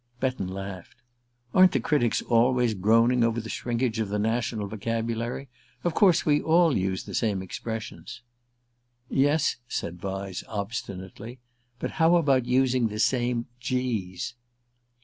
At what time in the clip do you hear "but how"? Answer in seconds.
11.77-12.15